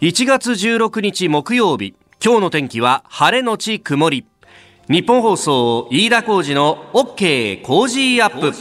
[0.00, 1.92] 1月16日木曜日
[2.24, 4.24] 今日の天気は晴れのち曇り。
[4.88, 8.54] 日本放送飯田浩二の OK コージーアップ。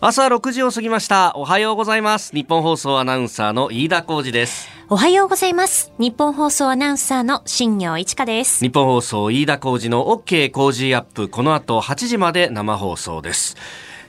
[0.00, 1.34] 朝6時を過ぎました。
[1.36, 2.34] おはようございます。
[2.34, 4.68] ニッポン放送アナウンサーの飯田浩二です。
[4.88, 5.92] おはようございます。
[5.98, 8.58] ニッポン放送アナウンサーの新行市佳です。
[8.64, 11.28] 日本放送飯田浩二の OK コージーアップ。
[11.28, 13.56] この後8時まで生放送です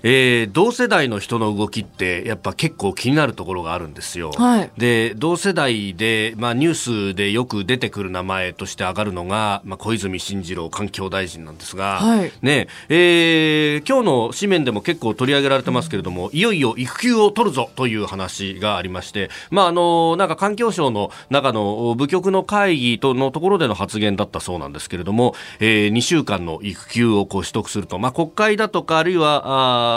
[0.04, 4.32] えー、同世代の人の動きってやっぱ結構気になるところがあるんですよ。
[4.32, 29.97] はい、で同世代で、まあ、ニュースでよく出てくる名前として上がるのが、まあ、小泉進次郎環境大臣なんですが、はい、ねえー、今日の紙面でも結構取り上げられてますけれども、うん、いよいよ育休を取るぞという話がありまして、まあ、あのなんか環境省の中の部局の会議とのところでの発言だったそうなんですけれども、えー、2週間の育休をこう取得すると、まあ、国会だとかあるいは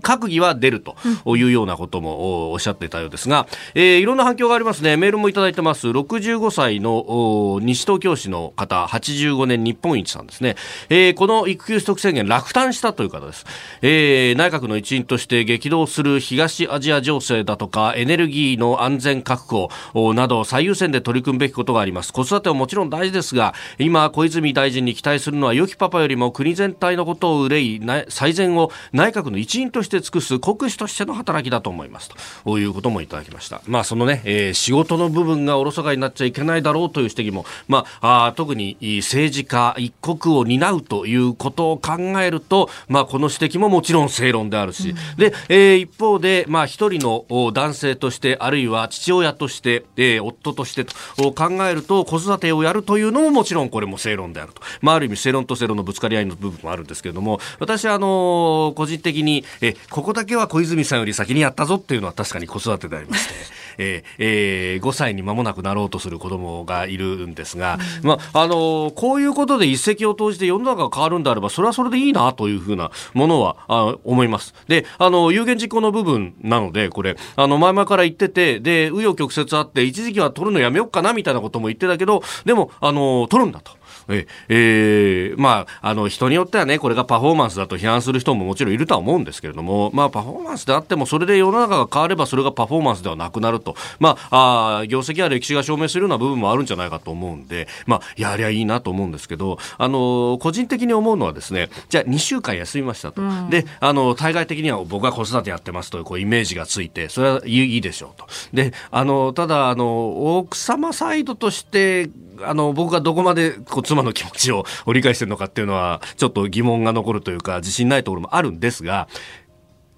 [0.00, 0.96] 閣議は出ると
[1.36, 4.96] いうようなこともおっしゃっていたようですが、えー、いろんな反響がありますね。
[4.96, 5.88] メールもいただいてます。
[5.88, 10.56] 65歳の西東京市の方、85年日本一さんですね。
[10.88, 13.44] えー、この育休取得制限落胆したという方です。
[13.82, 19.44] えー、内閣の一員として激動する東アジア情勢だとか、エネルギーの安全確
[19.92, 22.12] 保など最優先で取り組むべきことがあります。
[22.12, 32.10] 子育てはもちろん大事ですが、今、小泉大臣に期待するのは良きパパよりも国全体のことを憂い、最善を内閣の一員として尽くす国士としての働きだと思います
[32.44, 33.62] ということもいただきました。
[33.66, 50.94] まあそのね、えー、仕事の部分がおろそかになっちゃいけないだろうという指摘も、まあ、あ特に政治家一国を担うということを考えると、まあこの指摘ももちろん正論であるし、うん、で、えー、一方で、まあ一人の男性として、あるいは父親として、えー、夫としてと
[51.32, 54.62] 考えると子育てをやるというのももちろんこれも正論であると。
[54.80, 63.34] まあある意味正論と正論のぶつかり合いの部分もあるんですけれども、私はあの個人的に、えここだけは小泉さんより先にやったぞっていうのは確かに子育てでありまして、
[63.78, 74.54] え ーえー、5歳に間もなくなろうとする子供がいるんですが、うん、まあ、あのこういうことで一石を投じて世の中が変わるんであれば、それはそれでいいなというふうなものはあ思います。
[74.68, 83.72] で、あの、有言実行の部分なので、これ、あの、前々から言ってて、で、紆余曲折あって、一時期は取るのやめようかなみたいなことも言ってたけど、でも、あの、取るんだと。
[84.08, 93.76] ええー、まあ、あの、人によってはね、これがパフォーマンスだと批判する人ももちろんいるとは思うんですけれども、まあ、パフォーマンスであっても、それで世の中が変われば、それがパフォーマンスではなくなると。
[93.98, 103.22] まあ、あ業績や歴史が証明するような部分もあるんじゃないかと思うんで、まあ、やりゃいいなと思うんですけど、あの、個人的に思うのはですね、じゃあ2週間休みましたと。
[103.22, 108.26] うん、で、あの、対外的には僕は子育てやってますという、こう、イメージがついて、それはいいでしょうと。
[108.52, 112.10] で、あの、ただ、あの、奥様サイドとして、
[112.42, 119.08] あの、僕がどこまでこう妻の気持ちを理解してるのかっていうのは、ちょっと疑問が残るというか、自信ないところもあるんですが、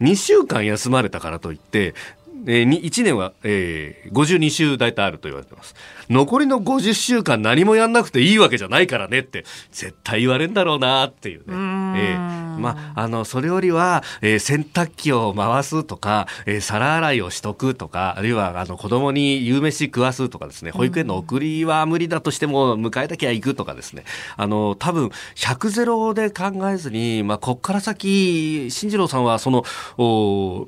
[0.00, 1.94] 2週間休まれたからといって、
[2.46, 5.74] えー、1年は、えー、52週大体あると言われてます。
[6.08, 11.44] 残りの50週間何もやんなくていいわけじゃないからねって、絶対言われるんだろうなっていうね。
[11.46, 24.04] うえー、まあ、あの、それよりは、えー、洗濯機を回すとか、えー、皿洗いをしとくとか、あるいは、あの、子供に夕飯食わすとかですね、保育園の送りは無理だとしても、迎えたきゃ行くとかですね、
[24.36, 29.64] あの、多分、100ゼロで考えずに、まあ、こっから先、進次郎さんは、その、
[29.98, 30.66] お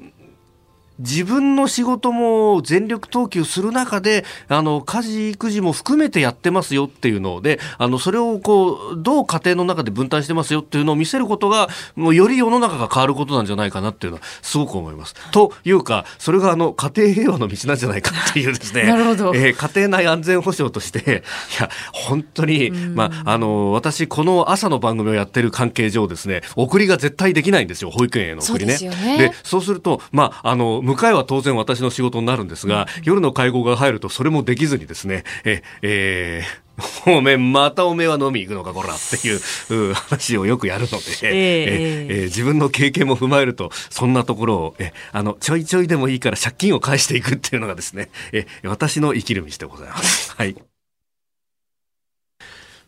[0.98, 15.14] 自分の仕事も全力投球する中で、あの、家事、育児も含めてやってますよっていうので、あの、それをこう、どう家庭の中で分担してますよっていうのを見せることが、もうより世の中が変わることなんじゃないかなっていうのは、すごく思います。
[15.30, 19.32] というか、それがあの、家庭平和の道なんじゃないかっていうですね、 なるほど。
[19.34, 21.22] えー、家庭内安全保障として、
[21.58, 28.76] いや、本当に、まあ、あの、私、この朝の番組をやってる関係上ですね、送りが絶対できないんですよ、保育園への送りね。
[28.76, 29.18] そうですよね。
[29.18, 36.68] で、そうすると、まあ、あの、迎えは当然私の仕事になるんですが、夜の会合が入るとそれもできずにですね、え、えー、
[37.10, 50.34] おめまたおめは飲み行くのかこらっていう話をよくやるので、えー、えー、自分の経験も踏まえるとそんなところをえあのちょいちょいでもいいから借金を返していくっていうのがですねえ私の生きる道でございます。
[50.36, 50.67] はい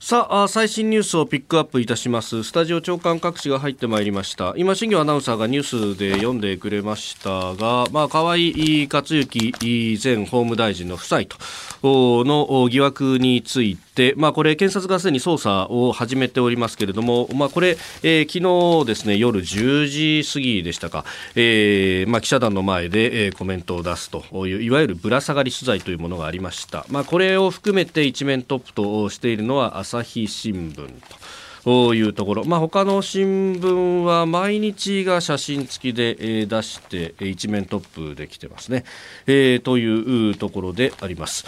[0.02, 2.42] さあ最新ニュースをピックアップいたします。
[2.42, 4.54] スタジオ長官各紙が入ってまいりました。
[4.56, 11.36] 今新業アナウンサーがニュースで読んでくれましたがまあ河井克行前法務大臣の夫妻と
[11.82, 21.04] の疑惑について、まあ、これ検察がすでに捜査を始めておりますけれども、まあ、これ、えー、昨日ですね夜10時過ぎでしたか、
[21.34, 31.94] えーまあ、記者団の前で、えー、コメントを出すといういわゆるぶら下がり取材というものがありました、まあ、これを含めて一面トップとしているのは朝日新聞と。
[31.94, 38.84] いうところ、まあ、他の新聞は毎日が写真付きで、えー、出して一面トップできてますね、
[39.26, 41.44] えー、というところであります。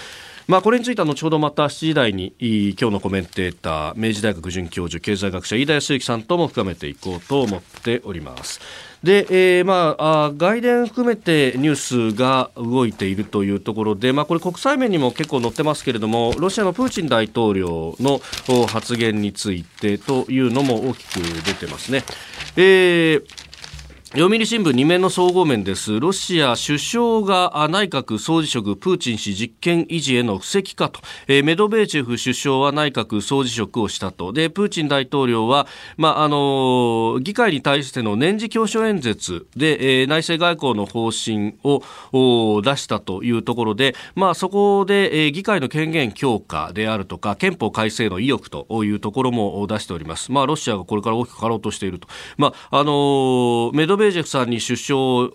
[0.49, 8.61] まあ、これについては後ほどまた7時台に今日のコメンテーター明治大学准教授経済学者飯田康之さんとも深めていこうと思っております。
[9.03, 18.21] で、えー、まああ、外伝含めてニュースが動いているというところで、まあ、これ国際面にも結構載ってますけれども、ロシアのプーチン大統領の
[18.67, 22.05] 発言についてというのも大きく出てますね。
[22.57, 23.42] えー
[24.15, 25.99] 読売新聞2面の総合面です。
[25.99, 34.35] ロシア首相が内閣総辞職プーチン氏実権維持への布石かと、えー、メドベーチェフ首相は内閣総辞職をしたと。
[34.35, 35.67] で、プーチン大統領は、
[35.97, 50.31] まあ、あの議会に対しての年次教書演説で、えー、内政外交の方針を出したというところで、まあ、そこで、えー、議会の権限強化であるとか、憲法改正の意欲というところも出しております。
[50.31, 52.09] まあ、ロシアがこれから大きく変わろうとしていると。
[52.37, 55.31] まあ、あのメドベベージェフさんに首相を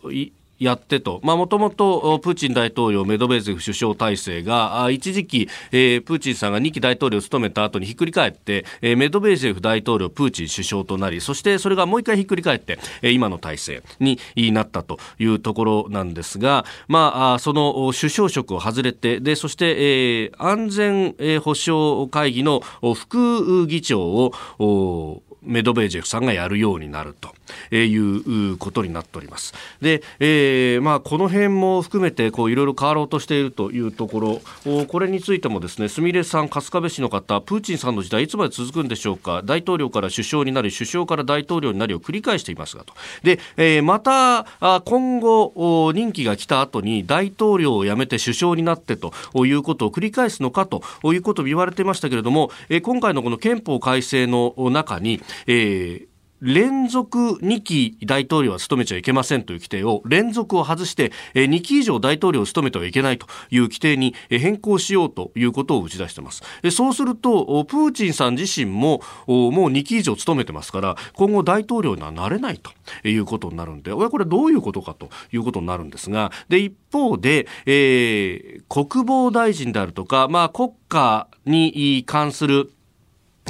[0.59, 14.19] やってと、もともとプーチン大統領、メドベーゼフ首相体制が、一時期、えー、プーチンさんが2期大統領を務めた後にひっくり返って、えー、メドベーゼフ大統領、プーチン首相となり、そしてそれがもう一回ひっくり返って、えー、今の体制に
[14.51, 22.61] なったというところなんですが、まあ、その首相職を外れて、で、そして、えー、安全保障会議の
[22.95, 29.53] 副議長を、メドベージェフさんがやるようになるということになっております。
[29.81, 42.93] で、えー、まあ、この辺も含めていろいろ変わろうとしているというところ、これについてもですね、すみれさん、春日部市の方、プーチンさんの時代いつまで続くんでしょうか、大統領から首相になり、首相から大統領になりを繰り返していますがと。
[43.23, 44.45] で、えー、また
[44.85, 49.11] 今後任期が来た後に大統領を辞めて首相になってと
[49.45, 56.07] いうことを繰り返すのかということを言われていましたけれども、えー、今回のこの憲法改正の中に、えー
[56.41, 66.43] 連続2期大統領は務めちゃいけませんという規定を連続を外して2期以上大統領を務めてはいけないという規定に変更しようということを打ち出しています。
[66.71, 72.71] そうするとプーチンさん自身ももう2期以上務めてますから今後大統領にはなれないと
[73.07, 82.71] いうことになるんでこれどういうことかということになるんですが一方で、えー、国防大臣であるとか、まあ、国家に関する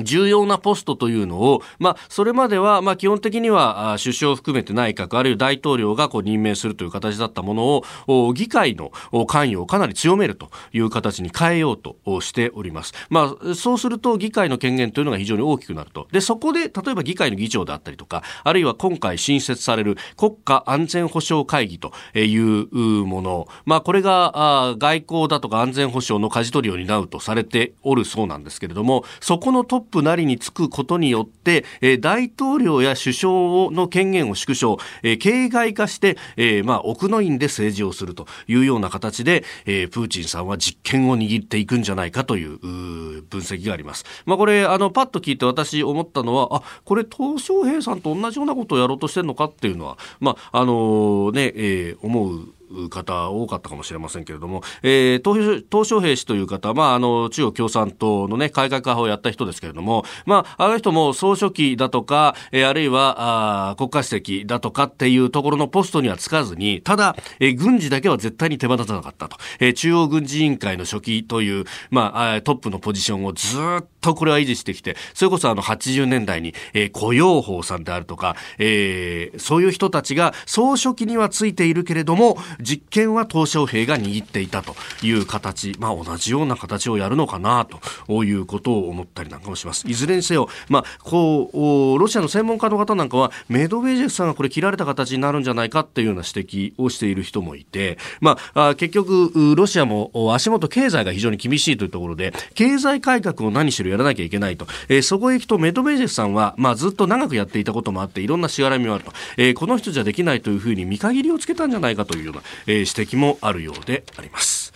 [0.03, 8.91] 重要なポストというのを、まあ、それまでは、まあ、基本的には首相を含めて内閣、あるいは大統領がこう任命するという形だったものを、議会の
[9.27, 12.93] 関与をかなり強めるという形に変えようとしております。
[13.09, 16.07] まあ、そうすると議会の権限というのが非常に大きくなると。
[16.11, 33.33] で、そこで、例えば議会の議長であったりとか、あるいは今回新設される国家安全保障会議というもの、まあ、これが外交だとか安全保障の舵取りを担うとされておるそうなんですけれども、そこのトッププなりにつくことによって、えー、大統領や首相
[33.71, 44.05] の権限を縮小、えー、形骸化して、えー、まあ、奥の院で政治をするというような形で、えー、プーチンさんは実権を握っていくんじゃないかという分析があります。
[44.25, 52.56] まあ、これ、あの、パッと聞いて私思ったのは、あ、これ、鄧小平さんと同じようなことをやろうとしてるのかっていうのは、まあ、あのね、えー、思う
[52.89, 69.37] 方多かったかもしれませんけれども、えー、東小平氏という方、まあ、あの、中国共産党のね、改革派をやった人ですけれども、まあ、あの人も総書記だとか、えー、あるいは、あ国家主席だとかっていうところのポストにはつかずに、ただ、えー、軍事だけは絶対に手放さなかったと。
[69.59, 87.67] えー、中央軍事委員会の書記という、まあ、トップのポジションをずっとこれは維持してきて、それこそあの80年代に、えー、雇用法さんであるとか、えー、そういう人たちが総書記にはついているけれども、実権は鄧小平が握っていたという形、まあ同じような形をやるのかな
[88.07, 89.87] ということを思ったりなんかもします。
[89.87, 104.67] いずれにせよ、まあ、こう、ロシアの専門家の方なんかは、メドベージェフさんがこれ切られた形になるんじゃないかっていうような指摘をしている人もいて、まあ、結局、ロシアも足元経済が非常に厳しいというところで、経済改革を何しろらなきゃいけないと。
[104.89, 109.11] えー、そこへ行くとメドベージェフさんは、まあ、ずっと長くやっていたこともあって、いろんなしがらみもあると。
[109.37, 114.73] えー、この人じゃできないというふうに見限りをつけたんじゃないかというような、えー、指摘もあるようであります。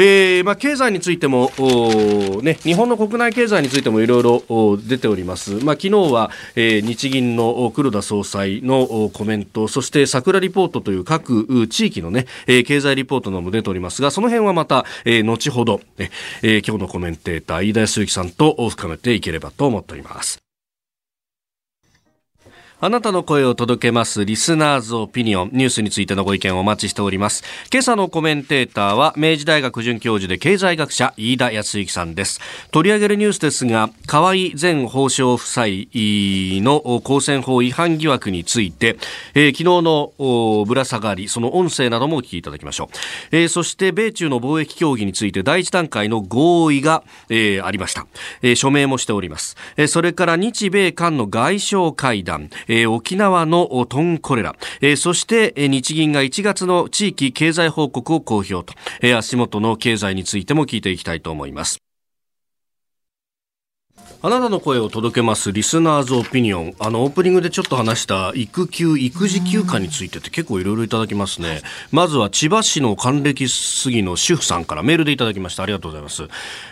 [0.00, 1.50] えーまあ、経済についても、
[2.40, 20.47] ね、日本の国内経済についてもいろいろ出ております、まあ、昨日は、えー、日銀の黒田総裁のコメントそして桜リポートという各地域の、ね、経済リポートなども出ておりますがその辺はまた、えー、後ほど、えー、今日のコメンテーター飯田康之さんと深めていければと思っております。
[22.80, 25.50] あなたの声を届けますリスナーズオピニオン。
[25.52, 27.42] ニュースについてのご意見をお待ちしております。
[27.72, 32.40] 今朝のコメンテーターは明治大学准教授で経済学者飯田康之さんです。
[32.70, 35.66] 取り上げるニュースですが河合前法相夫妻
[36.62, 38.96] の公選法違反疑惑について、
[39.34, 42.90] えー、昨日のぶら下がりその音声などもお聞きいただきましょ
[43.32, 48.06] う、えー、そして米中の貿易協議について第一段階の合意が、えー、ありました、
[48.40, 52.50] えー、署名もしております、えー、それから日米韓の外相会談。
[52.68, 61.87] えー、沖縄のトンコレラ、えー、そして、日銀が1月の地域経済報告を公表と、えー、足元の経済についても聞いていきたいと思います。
[64.20, 66.74] あなたの声を届けますリスナーズオピニオン。
[66.80, 71.62] あの、オープニングでちょっと話した育休、育児休暇についてって結構いろいろいただきますね。
[71.92, 75.62] まずは千葉市の還暦過ぎの主婦さんからメールでいただきました。
[75.62, 76.26] ありがとうございます。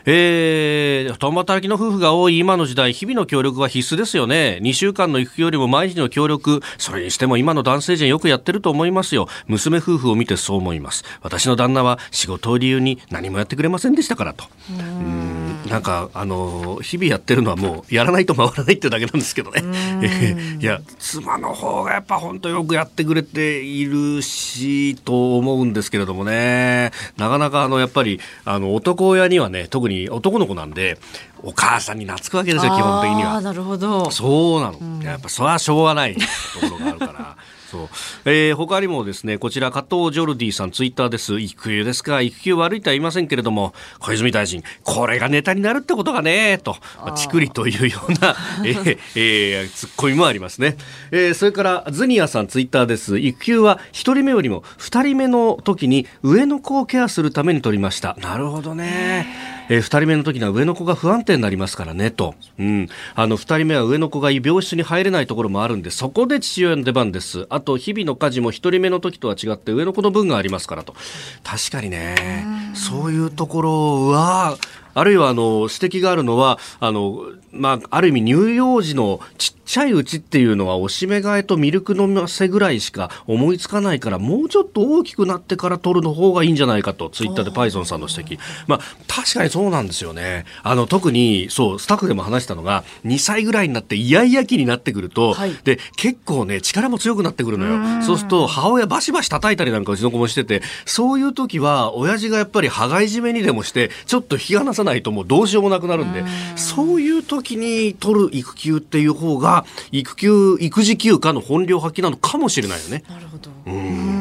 [0.06, 4.58] えー、共働きの夫婦が多い今の時代、日々の協力は必須ですよね。
[4.62, 9.28] 2週間の育休よりも毎日の協力、それにしても今の男性陣よくやってると思いますよ。
[9.46, 11.04] 娘夫婦を見てそう思います。
[11.22, 14.46] 私の旦那は仕事を理由に何もやってくれませんでしたからと。
[14.68, 19.62] うんなんか、あの、日々やってるのはもうやらないと回らないってだけなんですけどね。
[20.60, 26.92] いや、妻の方がやっぱ本当よくやってくれているし、と思うんですけれどもね。
[27.16, 30.98] なかなかあの、やっぱり、あの、男親にはね、特に男の子なんで、
[31.42, 33.40] お母さんに懐くわけですよ、基本的には。
[33.40, 34.10] なるほど。
[34.10, 35.02] そうなの。
[35.02, 36.20] やっぱそれはしょうがないと
[36.68, 37.36] ころがあるから。
[37.70, 37.88] そう、
[38.24, 41.38] えー、他にもですねこちら加藤ジョルディさんツイッターです。
[41.38, 42.20] 育休ですか？
[42.20, 46.58] 育休悪いとは言いませんけれども小泉大臣これがネタになるってことがね？
[46.58, 46.76] と。
[47.16, 50.76] ちくりというような、えーえー、ツッコミもありますね、
[51.10, 53.18] えー、それからズニアさんツイッターです。
[53.18, 58.16] 育休は1人目よりも2人目の時に上の子をケアするために取りました。
[58.20, 67.46] なるほどねえー、2人目の時には上の子が不安定になりますからねと、うん、あの2人目は上の子が病室に入れないところもあるんでそこで父親の出番です。
[67.50, 70.94] あと日々の家事も1人目の時とは違って上の子の分がありますからと。
[71.42, 72.46] 確かにね。
[72.74, 74.56] そういうところは
[74.94, 77.20] あるいはあの指摘があるのはあの、
[77.56, 90.44] まあ、ある意味乳幼児のちっちゃいうちっていうのはおしめ替えとミルク飲ませぐらいしか思いつかないからもうちょっと大きくなってから取るの方がいいんじゃないかとツイッターでパイソンさんの指摘、まあ、確かにそうなんですよね。
[90.62, 98.02] あの特にそうスタッフでも話したのが2歳ぐらいになってイヤイヤ期になってくると、はい、で結構ね力も強くなってくるのよ。
[98.02, 113.04] そうすると母親バシバシ叩いたりなんかうちの子もしててそういう時は親父がやっぱり羽交い締めにでもしてちょっと引き離さないともうどうしようもなくなるんで、そういう時に取る育休っていう方が、育休、育児休暇の本領発揮なのかもしれないよね。
[113.08, 113.50] なるほど。
[113.66, 114.16] うん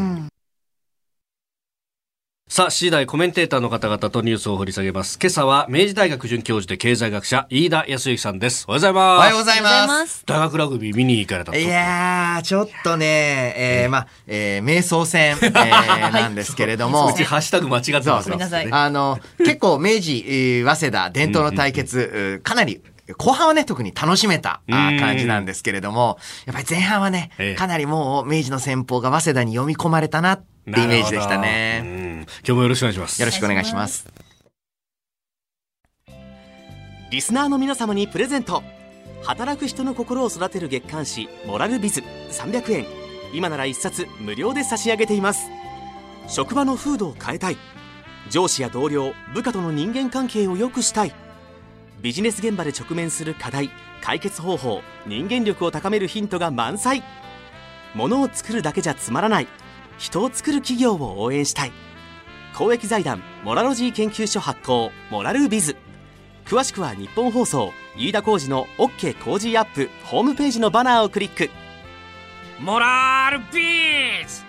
[2.48, 5.20] さあ、次第コメンテーターの方々とニュースを掘り下げます。
[5.20, 8.66] 今朝は明治大学准教授で経済学者、飯田康之さんです。
[8.70, 9.18] おはようございます。
[9.18, 10.24] おはようございます。
[10.26, 15.52] 大学ラグビー見に行かれたいやー、ちょっとね、えー、まあ、えー、瞑想戦、えー、
[16.14, 17.08] なんですけれども。
[17.08, 18.30] うちハッシュタグ間違ってます。
[18.30, 18.68] ごめんなさい。
[18.72, 22.80] あの、結構明治、えー、早稲田伝統の対決、かなり
[23.14, 32.26] 後半はね、特に楽しめた感じなんですけれども、やっぱり前半はね、かなりもう明治の戦法が早稲田に読み込まれたなってイメージでしたね。
[32.46, 33.22] 今日もよろしくお願いします。
[33.22, 34.08] よろしくお願いします。
[37.12, 38.64] リスナーの皆様にプレゼント。
[39.24, 42.86] 働く人の心を育てる月刊誌、モラルビズ300円。
[43.34, 45.48] 今なら1冊無料で差し上げています。
[46.28, 47.58] 職場の風土を変えたい。
[48.30, 51.14] 上司や同僚、部下との人間関係を良くしたい。
[52.06, 57.02] ビジネス現場で直面する課題解決方法人間力を高めるヒントが満載。
[57.96, 59.48] ものを作るだけじゃつまらない。
[59.98, 61.72] 人を作る企業を応援したい。
[62.56, 65.78] 公益財団モラロジー研究所発行モラルビズ。
[66.46, 71.50] 詳しくは日本放送飯田浩司の OK 工事アップホームページのバナーをクリック。
[72.60, 74.45] モラルビズ!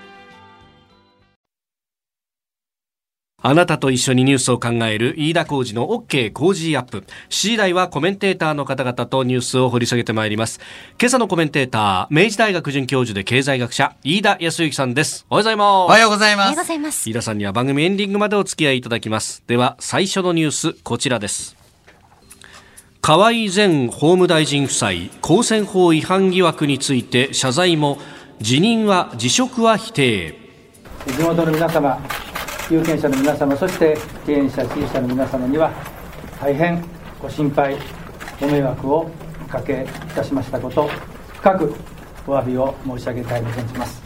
[3.49, 7.05] あなたと一緒にニュースを考える飯田浩二の OK 工事アップ。
[7.29, 10.59] 7時台はコメンテーターの方々とニュースを掘り下げてまいります。
[11.00, 15.26] 今朝のコメンテーター、明治大学准教授で経済学者、飯田康之さんです。
[15.31, 15.71] おはようございます。
[15.71, 16.47] おはようございます。
[16.47, 17.09] おはようございます。
[17.09, 19.45] 飯田さんには番組エンディングまでお付き合いいただきます。
[19.47, 21.55] では、最初のニュース、こちらです。
[23.00, 27.99] 河合前法務大臣夫妻、公選法違反疑惑について謝罪も、
[28.41, 30.35] 辞任は辞職は否定。
[31.07, 32.00] 地元の皆様、
[32.68, 33.96] 有権者の皆様、そして
[34.26, 35.70] 経営者、支持者の皆様には、
[36.40, 36.82] 大変
[37.23, 37.76] ご心配、
[38.40, 39.08] ご迷惑を
[39.44, 40.88] おかけいたしましたこと、
[41.35, 41.75] 深く
[42.26, 44.02] お詫びを申し上げたいと存じます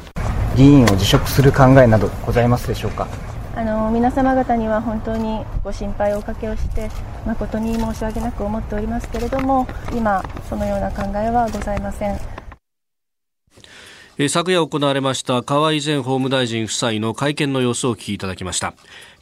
[0.54, 3.08] 議員を辞職する考えなどございますでしょうか？
[3.56, 6.90] あの皆様方には本当にご心配をおかけをして
[7.26, 12.18] 誠に申し訳なく思っておりますけれども今そのような考えはございません
[14.28, 18.74] 昨夜行われました河井前法務大臣夫妻の会見の様子をお聞きいただきました。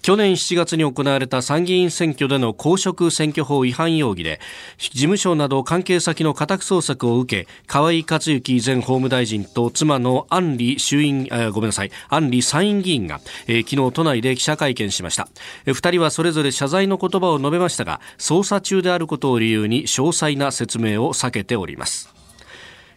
[0.02, 4.40] 去年7月に行われた参議院選挙での公職選挙法違反容疑で
[4.78, 15.28] 事務所など関係先の家宅捜索を受け河井克行前法務大臣と妻の安里衆院ごめんなさい安里参院議員が、えー、昨日都内で記者会見しました、
[15.66, 22.17] 2人はそれぞれ謝罪の言葉を述べましたが捜査中であることを理由に詳細な説明を避けております。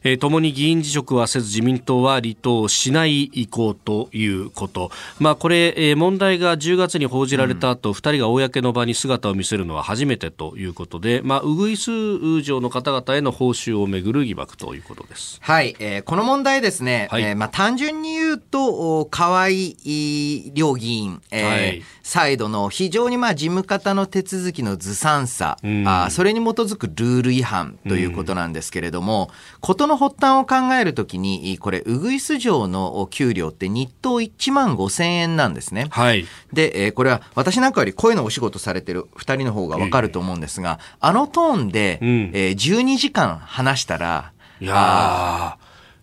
[0.03, 15.39] えー、共に議員辞職はせず自民党は離党しない意向ということ、まあ、これ、えー、問題が10月に報じられた後、うん、2人が公の場に姿を見せるのは初めてということで、まあ、ウグイス城の方々への報酬をめぐる疑惑ということです。
[15.41, 35.87] はい、えー、この問題ですね、はい、えー、まあ、単純に言うと、河井両議員、えー、はい、サイドの非常にまあ事務方の手続きのずさんさ、うん、あそれに基づくルール違反ということなんですけれども、うんの発端を考えるときに、これ、ウグイス城の給料って日当1万5千円なんですね。
[35.91, 36.25] はい。
[36.51, 45.60] で、えこれは私なんかより声のお仕事されてる2人の方がわかると思うんですが、あのトーンで、うん、えー、12時間話したら、いやー。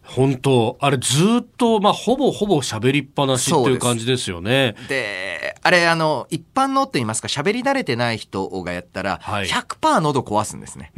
[0.09, 4.75] 本当あれずっと、まあ、ほぼほぼ喋りっぱなしっていう感じですよね。
[4.89, 10.93] であれ、あの、一般のって言いますか、喋り慣れてない人がやったら、100%喉壊すんですね。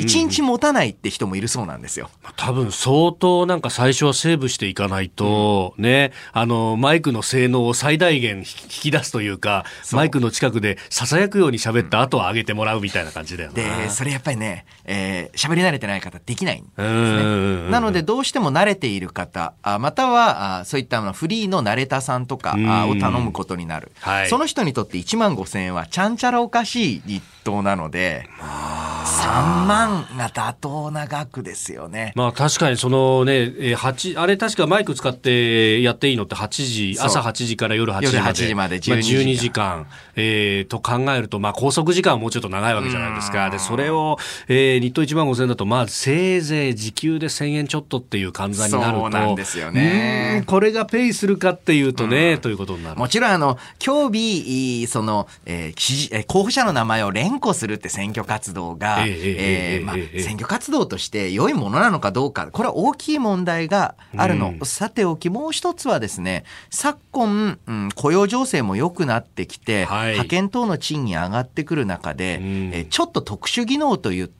[0.00, 2.10] 一日持たないって人もいるそうなんですよ。
[2.36, 13.62] 多分相当なんか最初はセーブしていかないと、うん、ね、あの、マイクの性能を最大限引き出すというか、マイクの近くで囁くように喋った後は上げてもらうみたいな感じだよね。
[13.62, 17.70] で、それやっぱりね、えー、喋り慣れてない方できないんですね。
[17.70, 22.54] なので、どうしても慣れている方、またはそういったフリーのナレタさんとか
[22.88, 23.92] を頼むことになる。
[24.00, 32.12] はい、その人にとって1万5千円はちゃんちゃらおかしい日当なので、3万が妥当な額ですよね。
[32.16, 38.16] まあ確かにそのね、8、あれ確かマイク使ってやっていいのって8時、朝8時から夜8時まで。
[38.16, 38.96] 夜8時まで12時間。
[38.96, 39.86] まあ、12時間、
[40.16, 43.48] えー、と考えると、まあ拘束時間はもうちょっと長いわけじゃないですか。
[43.50, 49.00] で、それを、えー、日当1万5千円だと、まあせいぜい時給で1000円ちょっとっていう換算になると。
[49.00, 50.44] そうなんですよね。
[50.46, 52.96] これがペイするかっていうとね、ということになる。
[52.96, 64.54] もちろんあの、今日日、その、えー、候補者の名前を連呼するって選挙活動が、え、え、まあ、選挙活動として良いものなのかどうか、これは大きい問題があるの。
[64.60, 74.36] うん、さておき、もう一つはですね、昨今、うん、雇用情勢も良くなってきて、はい、派遣等の賃金上がってくる中で、うん、えちょっと特殊技能といって、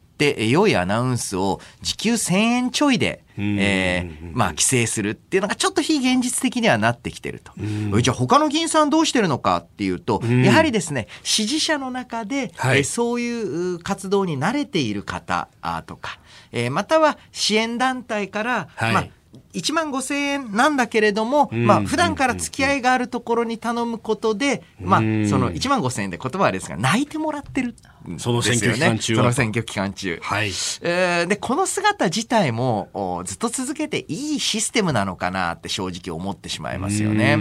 [0.49, 7.53] 良いアナウンスを時給1000円ちょいでえー、まあ、規制するっていうのがちょっと非現実的にはなってきてると。
[8.01, 15.49] じゃあ他の議員さんどうしてるのかっていうと、やはりですね、支持者の中で、はい、えそういう活動に慣れている方
[15.87, 16.19] とか、
[16.53, 19.07] えー、または支援団体から、はい、まあ、
[19.53, 27.75] 1万5千円なんだけれども、まあ普段から付き合いがあるところに頼むことで、まあその1万5千円で言葉はですが泣いてもらってる
[28.19, 30.19] その選挙期間中その選挙期間中。
[30.23, 30.49] はい。
[30.83, 37.37] えー、で、この姿自体もずっと続けていいシステムなのかなって正直思ってしまいますよね。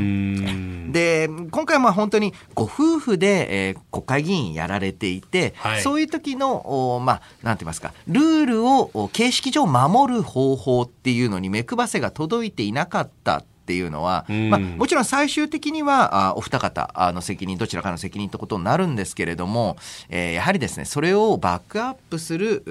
[0.91, 19.75] で、今回は本当にご夫婦で、えー、国会議員やられていて、はい、そういう時の、まあ、なんて言いますか、ルールを形式上守る方法っていうのに目配せが届いていなかったっていうのは、まあ、もちろん最終的にはあお二方の責任どちらかの責任ということになるんですけれども、
[20.09, 22.63] えー、やはりですねそれをバックアップする、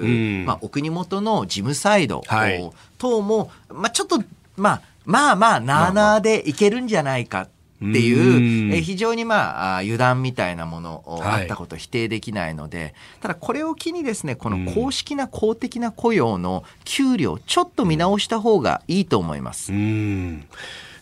[0.45, 2.23] まあ、お国元の事務サイド、
[2.97, 4.23] 等も、まあ、ちょっと、
[4.55, 7.47] まあ、まあまあなあなあでいけるんじゃないかっ
[7.79, 19.73] ていう、え非常にまあ油断みたいなものあったこと否定できないので、はい、ただこれを機にですねこの公式な公的な雇用の給料ちょっと見直した方がいいと思います。
[19.73, 20.45] うん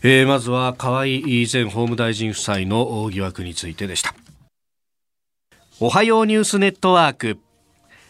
[0.05, 4.13] えー、まずは河井前法務大臣夫妻の疑惑についてでした。
[5.79, 7.37] おはようニュースネットワーク。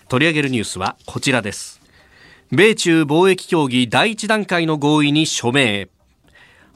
[0.09, 1.81] 取り上げるニュースはこちらです。
[2.51, 5.87] 米中貿易協議第一段階の合意に署名。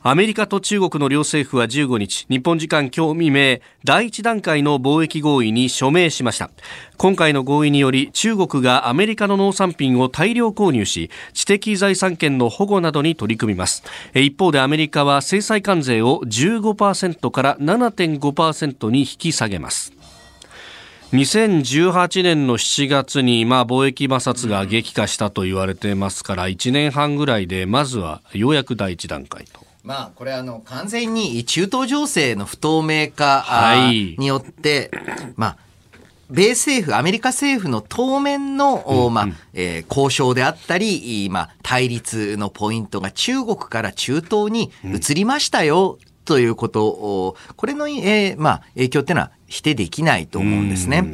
[0.04, 6.52] アメリカと中国の両政府は15日、日本時間今日未明、第一段階の貿易合意に署名しました。
[6.98, 13.84] 今回の合意により、中国がアメリカの農産品を大量購入し、知的財産権の保護などに取り組みます。
[14.14, 19.94] 一方でアメリカは制裁関税を15%から7.5%に引き下げます。
[21.12, 29.67] 2018年の7月に、まあ、貿易摩擦が激化したと言われてますから、1年半ぐらいで、まずはようやく第一段階と。
[29.88, 33.46] まあ、これあの、完全に中東情勢の不透明化
[34.18, 35.58] によって、はい、まあ、
[36.30, 51.06] 米政府、アメリカ政府の当面の、うん、まあ、えー、交渉であったり、まあ、対立のポイントが中国から中東に移りましたよ、うん、ということを、これの、えー、まあ、影響っていうのは否定できないと思うんですね。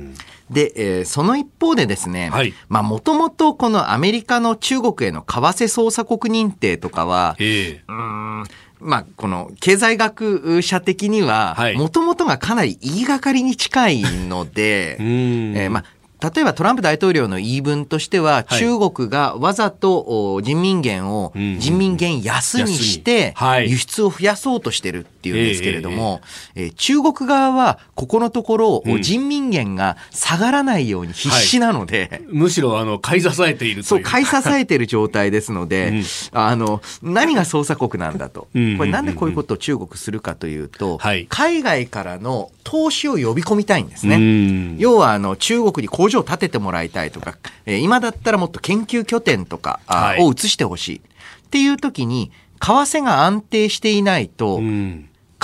[0.54, 7.94] で、えー、その一方でですね、はい、まあもともとこのアメリカの中国への為替操作国認定とかは、えー、う
[8.42, 8.44] ん
[8.80, 15.86] まあ、この経済学者的には、もともとがかなり言いがかりに近いので、 えー、まあ、
[16.24, 23.36] 例えばトランプ大統領の言い分としては、はい、中国がわざと人民元を人民元安にして
[23.68, 26.22] 輸出を増やそうとしてるっていうんですけれども、
[26.56, 44.76] えー、中国側はここのところ人民元が下がらないように必死なので、はい、むしろあの買い支えているそう買い支えている状態ですので、うん、あの何が捜査国なんだと、これなんでこういうことを中国するかというと、はい、海外からの投資を呼び込みたいんですね。
[44.78, 50.98] 要はあの中国に工場を建ててもらいたいとか、えー、今だったらもっと研究拠点とか、はい、を移してほしい。
[50.98, 54.60] っていう時に、為替が安定していないと、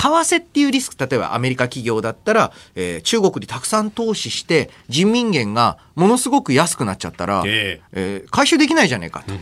[0.00, 9.34] 為替っていうリスク、例えばアメリカ企業だったら、えー、中国にたくさん投資して、人民元がものすごく安くなっちゃったら、えー、えー、回収できないじゃねえかと、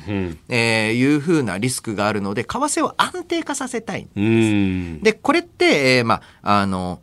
[0.48, 5.04] えー、いうふうなリスクがあるので、為替を安定化させたいんです。
[5.04, 7.00] で、これって、えー、まあ、あの、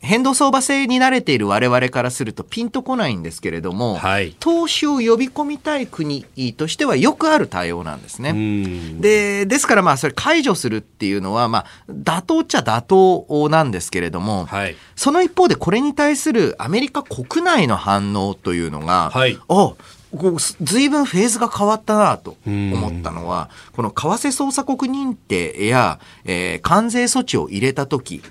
[0.00, 6.24] 変動相場制に慣れている我々からするとピンとこないんですけれども、はい、投資を呼び込みたい国
[6.56, 8.32] としてはよくある対応なんですね。
[9.00, 19.74] で、ですからまあそれ解除するっていうのはまあ妥当っちゃ妥当なんですけれども、はい、その一方でこれに対するアメリカ国内の反応というのが、はい、あ
[20.60, 28.22] ずいぶんフェーズが変わったなと思ったのは、この為替操作国認定や、えー、関税措置を入れたとき、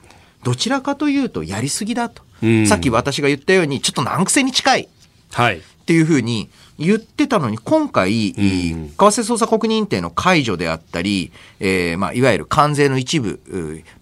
[0.43, 2.23] どちらかというとやりすぎだと。
[2.67, 4.89] さっき私が言ったように、ちょっと難癖に近い。
[5.33, 5.57] はい。
[5.57, 13.39] っていうふうに言ってたのに、今回、為替操作国認定の解除であったり、えー、まあ、いわゆる関税の一部、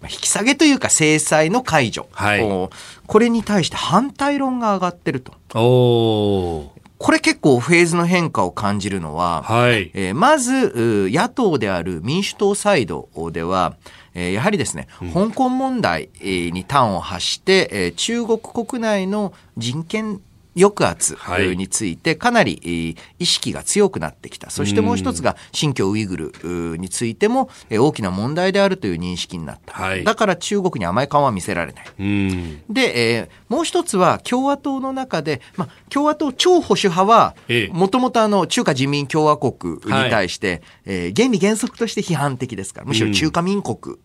[0.02, 2.08] 引き下げというか制裁の解除。
[2.12, 2.70] はい。
[3.06, 5.32] これに対して反対論が上がってると。
[5.54, 9.90] おこれ結構フェーズの変化を感じるのは、はい。
[9.94, 13.76] えー、まず、野党である民主党サイドでは、
[14.16, 20.22] えー、やはりですね、うん、香港問題に端を発して、えー、中国国内の人権
[20.56, 21.16] 抑圧
[21.54, 24.50] についてかなり意識が強くなってきた。
[24.50, 29.74] そしてもう一つが新疆ウイグルについても大きな問題であるという認識になった。
[29.74, 31.84] はい、だから中国に甘い顔は見せられない。
[32.70, 37.36] で、えー、もう一つは共和党の中で、まあ、共和党超保守派は、
[37.70, 43.96] もともとあの中華人民共和国に対して、はい、えー、原理原則として批判的ですから、むしろ中華民国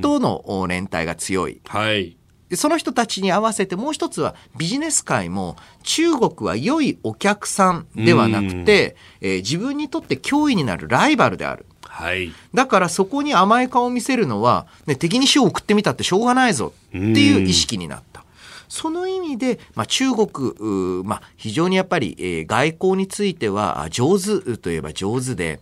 [0.00, 1.60] との連帯が強い。
[1.66, 2.16] はい
[2.54, 11.66] その人たちに合わせてもう一つはビジネス界も中国は良いお客さんではなくて、えー、自分にとって脅威になるライバルである。
[11.80, 18.24] はい、だからそこに甘い顔を見せるのは、ね、敵に死を送ってみたってしょうがないぞっていう意識になった。
[18.68, 25.60] その意味で、まあ、中国、まあ、非常にやっぱり、えー、外交については上手といえば上手で、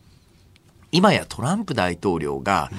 [0.91, 2.71] 今やトランプ大統領が、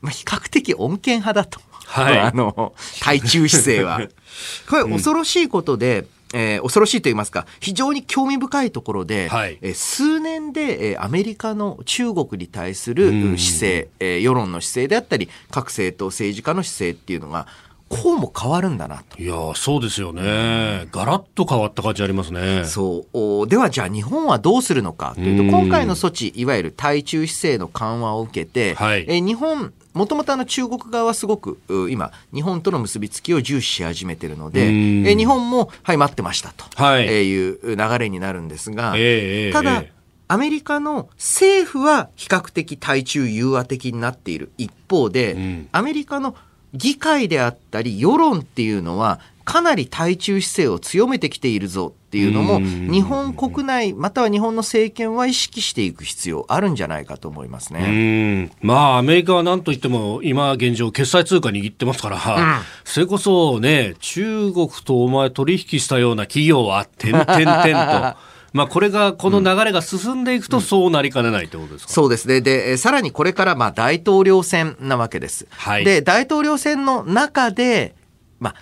[0.00, 1.60] まあ、比較的穏健派だと。
[1.92, 4.00] はい、 あの、対中姿勢は。
[4.68, 17.46] これ恐ろしいことで、うん、えー、恐ろしいと言いますか、非常に興味深いところで、はい、えー、数年で、えー、アメリカの中国に対する姿勢、えー、世論の姿勢であったり、各政党、政治家の姿勢っていうのが、
[17.92, 19.22] こうも変わるんだなと。
[19.22, 20.88] いやそうですよね。
[20.90, 22.64] ガラッと変わった感じありますね。
[22.64, 23.46] そう。
[23.46, 46.34] ではじゃあ日本はどうするのかというと、今回の措置、いわゆる対中姿勢の緩和を受けて、はい、え日本、もともとあの中国側はすごく今、日本との結びつきを重視し始めているので、え日本も、はい、待ってましたと、はい、いう流れになるんですが、えー、ただ、えーアメリカの政府は比較的対中融和的になっている一方で、うん、アメリカの
[46.72, 58.50] 議会であったり世論っていうのはかなり対中姿勢を強めてきているぞっていうのも日本国内または日本の政権は意識していく必要あるんじゃないかと思いますね。
[58.60, 68.32] まあアメリカは何といっても今現状決済通貨握ってますから、うん、それこそね中国とお前取引したような企業は点々点と。
[68.52, 72.42] まあ、これが、この流れが進んでいくと、そうなりかねないってことですか、うん、そうですね。
[72.42, 75.46] で、さらにこれから、まあ、大統領選なわけです。
[75.50, 75.86] はい。
[75.86, 77.94] で、大統領選の中で、
[78.40, 78.54] まあ、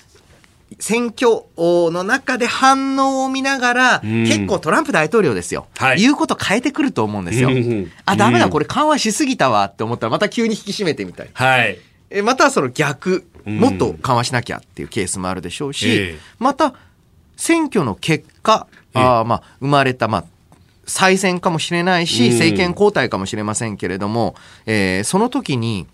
[0.79, 7.51] 選挙の中で反応を見ながら、うん、結構トランプ大統領ですよ、はい、言うこと変えてくると思うんですよ。
[7.51, 11.31] うん、あ、ダメだ、これ緩和しすぎたわって思ったら、また急に引き締めてみたい。
[11.33, 11.79] はい。
[12.23, 16.75] またその逆、もっと緩和しなきゃっていうケースもあるでしょうし、また、
[17.37, 20.25] 選挙の結果、あまあ、生まれた、まあ、
[20.87, 24.35] 再選かもしれないし、政権交代かもしれませんけれども、
[24.67, 25.87] えー、その時に、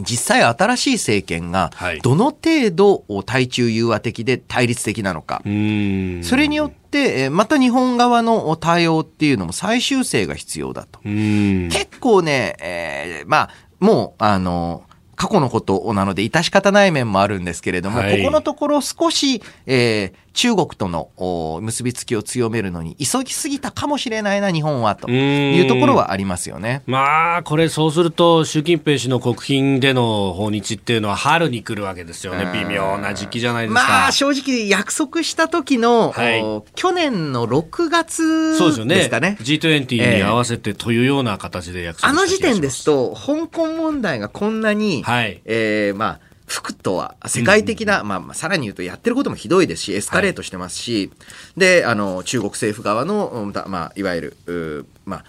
[0.00, 1.70] 実際新しい政権が
[2.02, 11.00] どの程度対中融和的で対立的なのか、それによってまた日本側の対応っていうのも最終性が必要だと。
[11.02, 14.82] 結構ね、えー、まあもうあの
[15.16, 26.82] 過去のことなので致し方ない面もあるんですけれども、はい、ここのところ少し、えー、中国との結びつきを強めるのに急ぎすぎたかもしれないな、日本はというところはありますよね。
[26.86, 32.50] まあ、これそうすると、習近平氏の国賓での訪日っていうのは春に来るわけですよね。
[32.52, 33.82] 微妙な時期じゃないですか。
[33.82, 38.58] まあ、正直約束した時の、はい、去年の6月ですかね。
[38.58, 39.38] そうですよね。
[39.40, 51.14] G20 に合わせてというような形で約束した、えー、あの時点ですと、香港問題がこんなに、はい、えー、まあ、服とは世界的な、うん、まあ、さらに言うとやってることもひどいですし、エスカレートしてますし、は
[51.56, 55.24] い、で、あの、中国政府側の、まあ、いわゆる、まあ、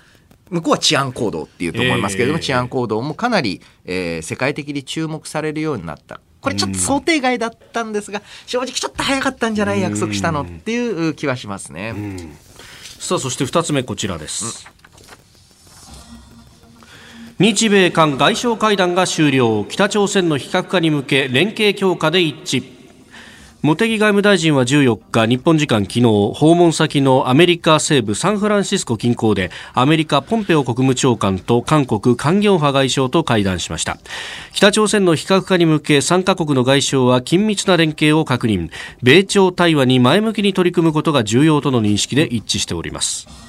[0.49, 6.21] 向こうは治安行動っていうと思いますけれども、えー、治安行動もかなり、えー、世界的に注目されるようになった。
[6.39, 10.77] これちょっと想定外だったんですが、うん、正直ちょっと早かったんじゃない約束したのってい
[11.09, 11.93] う気はしますね。
[11.95, 12.37] うん、
[12.99, 14.69] さあ、そして二つ目こちらです。
[17.39, 19.63] 日米韓外相会談が終了。
[19.69, 22.63] 北朝鮮の非核化に向け連携強化で一致。
[23.61, 33.99] 茂木外務大臣は14日日本時間昨日訪問先のアメリカ西部サンフランシスコ近郊でアメリカポンペオ国務長官と韓国カン・ギョンハ外相と会談しました。
[34.53, 38.71] 北朝鮮の非核化に向け3カ国の外相は緊密な連携を確認。
[39.03, 43.46] 米朝対話に前向きに取り組むことが重要との認識で一致しております。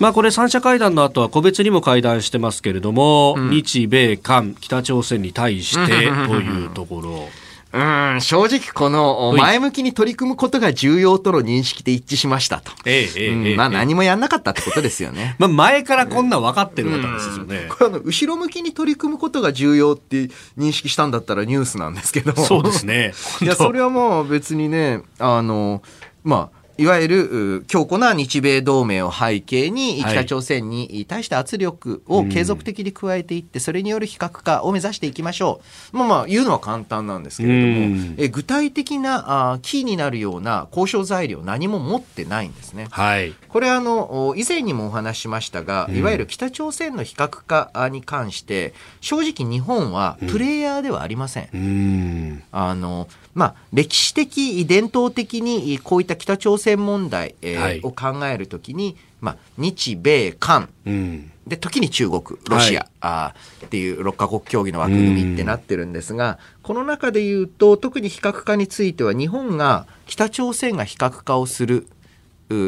[0.00, 7.28] まあ、これ三者会談の後は個別にも会談してますけれども、うん、日米韓北朝鮮に対してというところ。
[7.70, 12.72] うん、正直この前向きに取り組むことが重要との認識で一致しましたと。
[12.86, 15.36] ええ、ええ、まあ何もやんなかったってことですよね。
[15.38, 17.66] まあ前からこんな分かってる方ですよね。
[17.68, 22.34] これあの、後ろ向きに取り組むことが重要って認識したんだったらニュースなんですけど。
[22.36, 23.12] そうですね。
[23.42, 25.82] いや、それはもう別にね、あの、
[26.24, 35.60] まあ、いわゆる強固な日米同盟を背景に北朝鮮に対して圧力を継続的に加えていって、それによる非核化を目指していきましょ
[35.92, 35.96] う。
[35.96, 42.86] まあまあ言うのは簡単なんですけれども、え具体的なあキーになるような交渉材料何も持ってないんですね。
[42.90, 51.48] はい、これあの以前にもお話ししましたが、いわゆる北朝鮮の非核化に関して正直日本はプレイヤーではありません。
[51.56, 52.42] ん。
[52.52, 63.34] あのまあ、歴史的、伝統的にこういった北朝鮮問題、えーはい、を考えるときに、まあ、日米韓、うん、で時に中国、ロシア、はい、あ
[63.66, 71.86] っていう6カ国協議の枠組みってなってるんですが、この中で言うと特に非核化については日本が北朝鮮が非核化をする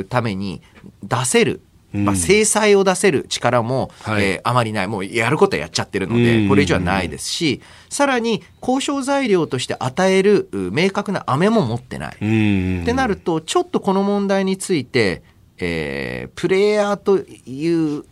[0.09, 0.63] ために
[1.03, 1.61] 出せる
[1.93, 4.87] まあ、制裁を出せる力も、はい、えー、あまりない。
[4.87, 12.15] もうやることはやっちゃってるので、これ以上はないですし、さらに交渉材料として与える明確な飴も持ってない。
[12.15, 15.23] ってなると、ちょっとこの問題について、
[15.59, 18.05] えー、プレイヤーという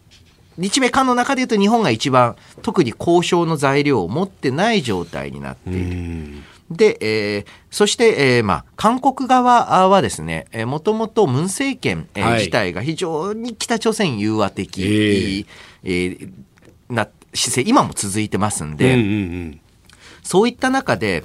[0.59, 6.43] 日米韓の中でいうと日本が一番特に交渉の材料を持ってない状態になっている。
[6.71, 15.47] で、えー、そして、えー、まあ、韓国側はですね、えー、もともとムン政権、えー、はい、自体が非常に北朝鮮融和的、えー、
[15.85, 16.33] えー、
[16.91, 19.61] な姿勢、今も続いてますんで、うんうんうん、
[20.23, 21.25] そういった中で、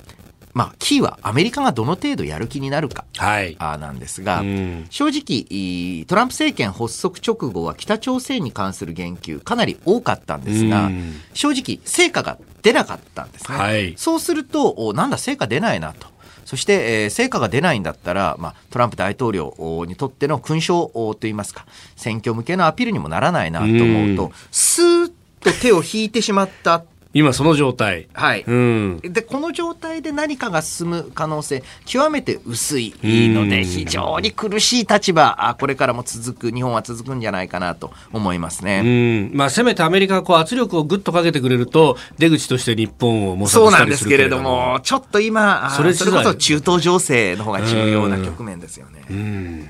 [0.54, 13.58] まあ、キーはアメリカがどの程度やる気になるか、はい、あなんですが、うん、正直、トランプ政権発足直後は北朝鮮に関する言及かなり多かったんですが、うん、正直、成果が出なかったんですね。
[13.58, 16.08] はい、そうすると、なんだ、成果出ないなと。
[16.46, 28.08] そして、えー、成果が出ないんだったら、まあ、トランプ大統領にとっての勲章といいますか、選挙向けのアピールにもならないなと思うと、スーッと手を引いてしまった今その状態。
[28.14, 28.44] はい。
[28.46, 29.00] うん。
[29.04, 39.30] で、この状態で何かが進む可能性、極めて薄いので、非常に苦しい立場、あこれからも続く、日本は続くんじゃないかなと思いますね。
[39.32, 39.38] うん。
[39.38, 44.42] まあ、せめてアメリカがこう圧力をぐっとかけてくれると、出口として日本を模索したりするけれども。
[44.44, 49.04] そうなんですけれども、ちょっと今、それそれこそ中東情勢の方が重要な局面ですよね。
[49.08, 49.70] うん。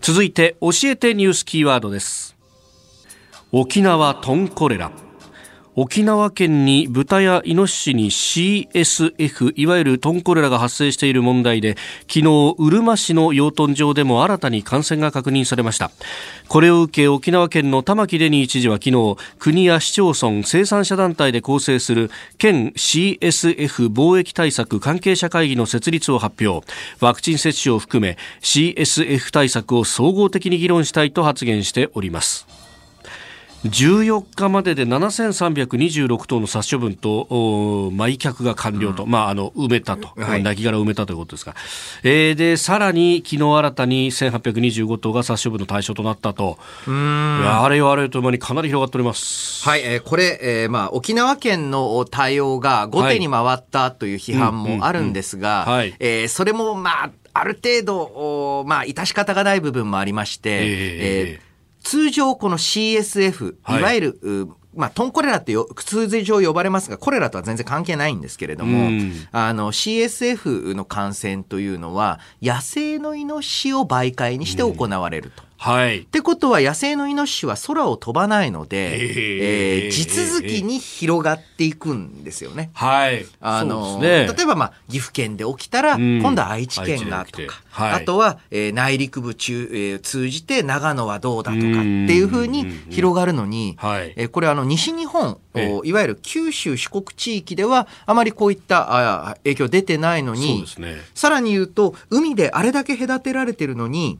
[0.00, 2.39] 続いて、教えてニュースキーワードです。
[3.52, 4.92] 沖縄トンコレラ。
[5.74, 15.90] 沖縄県に豚やイノシシに CSF いわゆるトンコレラが発生している問題で昨日うるま市の養豚場でも新たに感染が確認されました。
[16.46, 22.08] これを受け沖縄県の玉城デニー知事は昨日国や市町村生産者団体で構成する
[22.38, 26.64] 県 CSF 貿易対策関係者会議の設立を発表。
[27.00, 32.59] ワクチン接種を含め CSF 対策を総合的に議論したいと発言しております。
[33.64, 41.54] 14日までで7326頭の殺処分と埋却が完了と、うん、まあ、あの埋めたと、はい、亡骸を埋めたということですが、
[42.02, 49.68] えー、でさらに昨日新たに1825頭が殺処分の対象となったと、あれよあれよともにかなり広がっております。
[49.68, 55.66] はい、えー、これ、えーまあ、沖縄県の対応が後手に回ったという批判もあるんですが、
[56.28, 60.66] それも、まあ、ある程度、まあ、致し方がない部分もありまして、えー、
[61.34, 61.49] えー
[61.82, 63.82] 通常この CSF、い。
[63.82, 68.90] わゆる、はいまあ、トンコレラって通常呼ばれますが、コレラとは全然関係ないんですけれども、
[69.32, 75.42] あの、CSF の感染というのは、野生のイノシシを媒介にして行われると。
[75.60, 75.98] はい。
[76.00, 82.70] ってことは野生のイノシシは空を飛ばないので、えー、えー、地続きに広がっていくんですよね。
[82.72, 83.26] はい。
[83.42, 95.38] あの、ね、例えばまあ岐阜県で起きたら、今度は愛知県がとか、はい、あとは、えー、内陸部中、えー、通じて長野はどうだとかっていうふうに広がるのに、はい、えー、これあの西日本、
[95.84, 104.18] いわゆる九州四国地域ではあまりこういったあ影響出てないのに、ね、さらに言うと海であれだけ隔てられてるのに、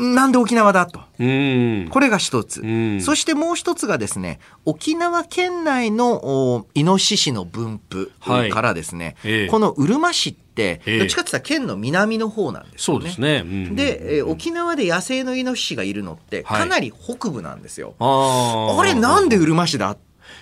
[0.00, 1.00] なんで沖縄だと。
[1.00, 2.62] これが一つ。
[3.00, 8.10] そしてもう一つがですね、沖縄県内のイノシシの分布
[8.50, 13.00] からですね、はいえこのうるま市って、どっちかって言ったら県の南の方なんですよね。
[13.00, 13.42] そうですね。
[13.44, 17.94] うん、で、え沖縄で野生のイノシシがいるのって、かなり北部なんですよ。
[17.98, 19.96] はい、あれなんでうるま市だ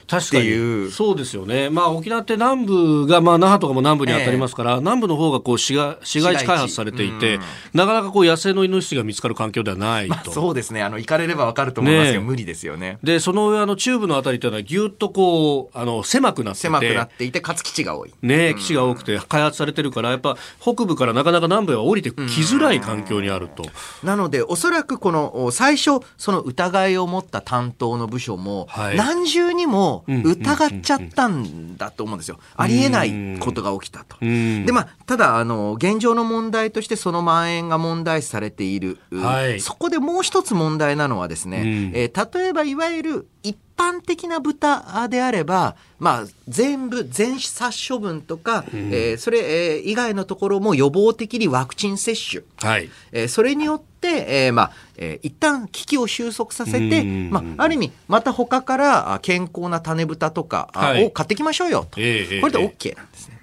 [0.09, 0.91] 確かに。
[0.91, 7.39] そうですよね、まあ、沖縄って南部が、まあ、那覇とかも南部に当たりますから、えー、南部の方がこう市が市街地開発されていて、
[7.73, 10.83] なかなかこう野生のイノシシが見つかる環境ではないと、まあ、そうですね。
[10.83, 12.99] あの行かれれば分かると思いますけど、ね、無理ですよね。
[13.03, 18.13] でその上あの中部のあたりというのはぎゅっとこうあの狭くなって狭くなっていてかつ基地が多い。
[18.23, 23.65] ね基地が多くて開発されてるからやっぱ北部からなかなか南部へは降りてきづらい環境にあると、
[24.03, 32.39] なのでおそらくこの最初その疑いを持った担当の部署も、はい、何重にも疑っちゃったんだと思うんですよ。
[32.57, 34.17] ありえないことが起きたと。
[34.21, 38.99] で、まあ、ただ、あの、現状の問題としてその蔓延が問題視されている。
[39.13, 52.43] はい、そこでもう一つ問題なのはですね、えー、例えばいわゆる一般的な豚であれば、まあ、全部、全殺処分とか、うん、えー、それ、えー、以外のところも予防的にワクチン接種。
[52.61, 52.91] はい。
[53.13, 60.71] えー、それによって、えー、まあ、えー、一旦危機を収束させて、まあ、ある意味、また他から健康な種豚とか
[61.07, 62.01] を買ってきましょうよと。
[62.01, 63.38] はい、これで OK なんですね。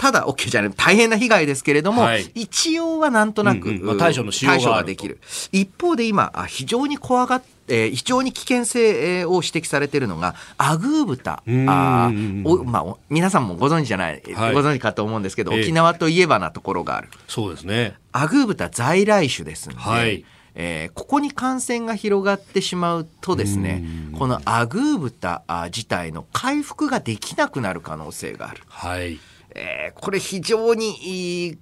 [0.00, 5.20] ただ OK じゃない、大変な被害ですけれども、はい、一応はなんとなく、うんうんまあ、対処のしようができる。
[5.52, 11.42] 一方で今、非常に怖がって、えー、非常に危険性を指摘されているのが、アグー豚。
[11.68, 12.10] あ
[12.44, 17.10] おまあ、皆さんもご存知じゃない、はい、ご存知かと思うんですけど、沖縄といえばなところがある。
[17.28, 17.94] そうですね。
[18.12, 23.84] アグー豚在来種ですので、はいえー、ここに感染が広がってしまうとですね、
[24.18, 28.62] このアグー豚自体の回復ができなくなる可能性がある。
[28.66, 29.20] はい。
[29.54, 31.58] えー、これ非常に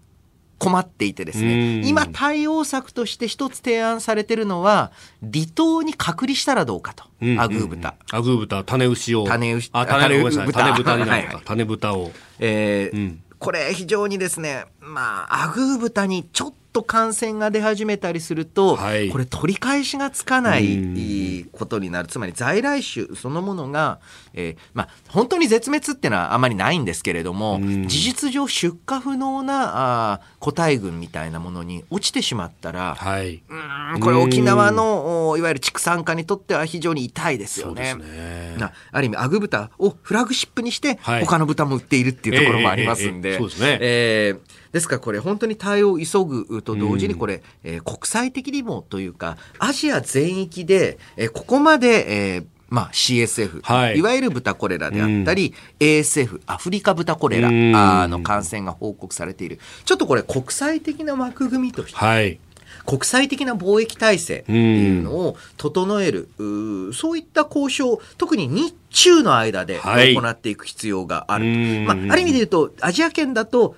[0.58, 4.90] 困っていてですね、今対応策として一つ提案されてるのは、
[5.22, 7.04] 離島に隔離したらどうかと。
[7.38, 7.94] アグー豚。
[8.10, 9.24] アグー豚、種牛を。
[9.24, 10.52] 種牛、あ、種豚。
[10.52, 11.36] 種豚になるのか。
[11.36, 12.10] はい、種豚を。
[12.40, 22.08] えー、うん、これ非常にですね、まあ、アグー豚にちょっと感染が出始めたりすると、はい、これ取り返しがつかないことになる。
[22.08, 24.00] つまり在来種そのものが、
[24.34, 37.94] えー、まあ、本当に絶滅っていうのはあまりないんですけれども、事実上出荷不能なあ個体群みたいなものに落ちてしまったら、はい、うんこれ沖縄のいわゆる畜産家にとっては非常に痛いですよね。
[37.94, 38.56] ね。
[38.58, 43.78] なある意味アグ豚をフラグシップにして、他の豚も売っているっていうところもありますんで、えー、そうですね。
[43.80, 59.58] えーですからこれ本当に対応を急ぐと同時にこれ、えー、国際的にもというかアジア全域で、えー、ここまで、えーまあ、CSF、はい、いわゆる豚コレラであったり、うん、ASF、アフリカ豚コレラの感染が報告されている。
[59.86, 62.38] ちょっとこれ国際的な枠組みとして、はい、
[62.84, 71.44] 国際的な貿易体制っていうのを整える、うそういった交渉、特に日中の間で行っていく必要がある。
[71.44, 73.76] はい、まあ、ある意味で言うと、アジア圏だと、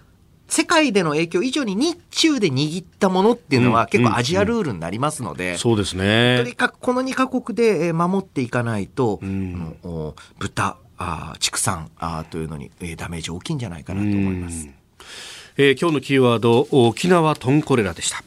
[0.51, 6.39] 世界での影響以上に日中で握ったものっていうのは結構アジアルールになりますので、そうですね。
[6.39, 9.77] とにかくこの2カ国で守っていかないと、うん、
[10.39, 14.69] 豚、あ畜産あというのに、えー、ダメージ大きいんじゃないかなと思います。
[15.57, 18.23] えー、今日のキーワード沖縄トンコレラでした。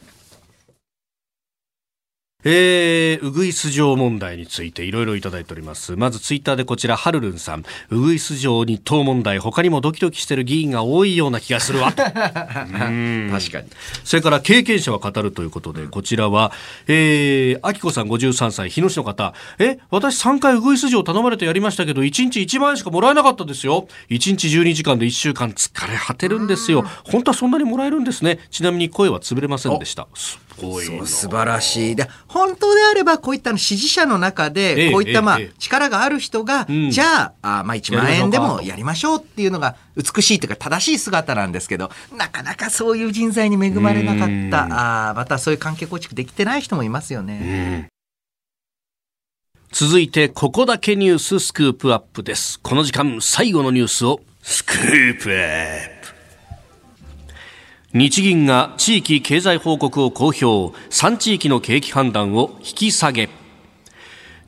[2.44, 5.96] えー、ウグイス城問題についていろいろいただいております。
[5.96, 7.64] まずツイッターでこちら、はるるんさん。
[7.90, 11.92] ウグイス城日当問題、他にもドキドキしてる議員が多いような気がするわ。
[11.92, 13.68] 確かに。
[14.04, 16.52] それから経験者は語るということで、こちらは、
[16.86, 19.32] えー、あきこさん53歳、日野市の方。
[19.58, 23.88] え、私3回ウグイス城頼まれてやりましたけど、1日1万円しかもらえなかったですよ。
[24.10, 26.84] 1日12時間で1週間疲れ果てるんですよ。
[27.04, 28.38] 本当はそんなにもらえるんですね。
[28.50, 30.06] ちなみに声は潰れませんでした。
[30.58, 31.96] そう素晴らしい。
[31.96, 45.10] で本当であればこういった支持者の中でこういったまあ力がある人が、じゃああまあ1万円でもやりましょうっていうのが美しいというか正しい姿なんですけどなかなかそういう人材に恵まれなかった。
[45.10, 47.88] あまたそういう関係構築できてない人もいますよね。
[49.72, 52.60] 続いてここだけニューススクープアップです。
[52.60, 55.93] この時間最後のニュースをスクープアップ
[57.96, 60.44] 日銀が地域経済報告を公表
[60.90, 63.28] 3地域の景気判断を引き下げ。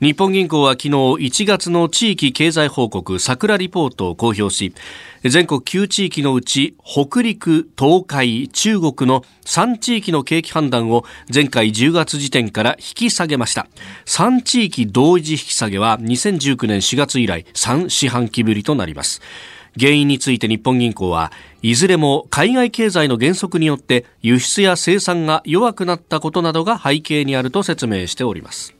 [0.01, 4.75] 日本銀行は昨日1月の地域経済報告桜リポートを公表し
[5.23, 13.67] 全国9地域のうち北陸、東海、中国の3地域の景気判断を前回10月時点から引き下げました。
[14.05, 19.21] 3地域同時引き下げは2019年4月以来3四半期ぶりとなります。
[19.79, 28.73] 原因について日本銀行はいずれも海外経済の減速によって輸出や生産が弱くなったことなどが背景にあると説明しております。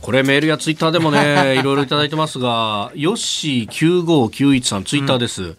[0.00, 5.56] これメールやツイッターでもね いろいろいただいてますがヨッシー9591さんツイッターです、うん、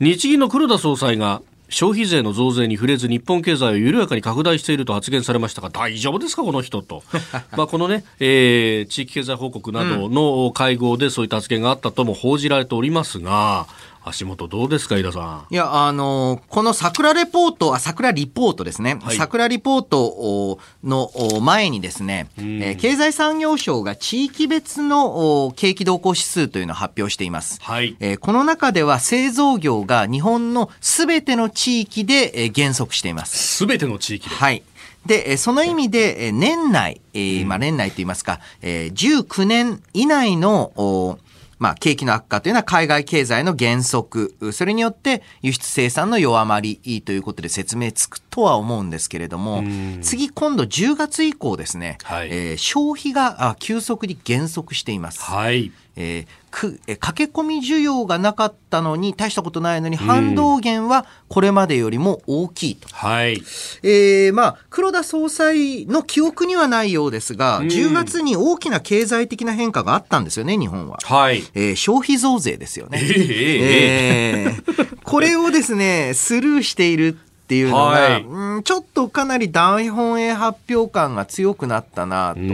[0.00, 1.42] 日銀の黒田総裁が
[1.74, 7.02] 消費税の増税に触れず日本経済を緩やかに拡大していると発言されましたが大丈夫ですかこの人と。
[7.56, 13.66] まあこのね、えー、地域経済報告などの会合でそういった発言があったとも報じられておりますが、
[14.04, 15.54] 足元どうですか、井田さん？
[15.54, 18.98] いや、あのこの桜レポート、あ、桜リポートですね。
[19.02, 27.60] はい、桜リポートの前にですね、えー、経済産業省が地域別の景気動向指数というのを発表しています。
[27.62, 33.56] はい、えー、この中では製造業が日本のすべての地域で減速しています。
[33.56, 34.34] すべての地域で？
[34.34, 34.62] はい。
[35.06, 38.92] で、その意味で、年内、えー、まあ年内といいますか、えー、
[39.22, 41.18] 19年以内の
[41.58, 49.62] まあ、景気の悪化というのは海外経済の減速、それによって輸出生産の弱まりということで説明つくとは思うんですけれども、
[50.02, 55.22] 次今度10月以降ですね、はい、えー、消費が急速に減速しています。
[55.22, 55.72] はい。
[55.96, 63.34] えー、くえ駆け込み需要がなかったのに大したことないのに反動減はこれまでよりも大きいと、はい、
[63.82, 71.42] えー、まあ、黒田総裁の記憶にはないようですが、うん、10月に大きな経済的な変化があったんですよね日本は、はい。
[71.54, 82.44] えー、消費増税ですよね、えー、えー、これをですねスルーしているっていうのが、はい、うんちょっとかなり大本営発表感が強くなったなと、え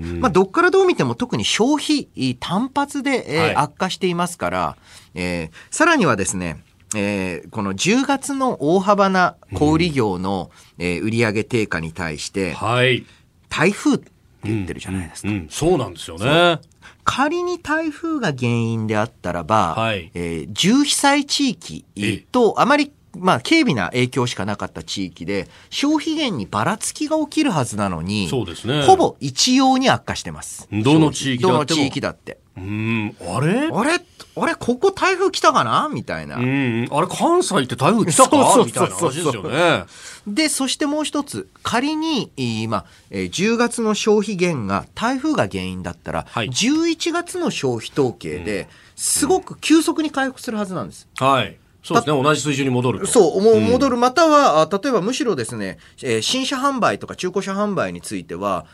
[0.00, 4.76] ーまあ、どっからどう見ても特に消費単発で、えー、はい、悪化していますから、
[5.14, 6.62] えー、さらにはですね
[6.96, 13.06] えー、この10月の大幅な小売業の、うん、えー、売上低下に対して、はい、
[13.48, 14.10] 台風って
[14.42, 15.28] 言ってるじゃないですか。
[15.28, 16.58] うんうん、そうなんですよね。
[17.04, 21.84] 仮に台風が原因であったらば、はい、えー、重被災地域
[22.32, 28.84] とあまりまあ、軽微な影響しかなかった地域で、消費源にばらつきが起きるはずなのに、そうですね。
[28.84, 30.68] ほぼ一様に悪化してます。
[30.70, 32.38] どの地域だってどの地域だって。
[32.56, 33.68] うん、あれ？
[33.72, 34.00] あれ？
[34.36, 34.54] あれ？
[34.54, 35.88] ここ台風来たかな？
[35.90, 36.36] みたいな。
[36.36, 36.88] うん。
[36.90, 38.62] あれ関西って台風来たか？
[38.64, 39.84] みたいな話ですよね。
[40.26, 51.08] で、そしてもう一つ、仮に、今、えー、10月の消費減が台風が原因だったら、はい、11月の消費統計で、すごく急速に回復するはずなんです。
[51.16, 51.56] はい。
[51.82, 58.66] そうですね、同じ水準に戻るそう、もう戻る、うん、または、例えばむしろですね、えー、新車販売とか中古車販売については、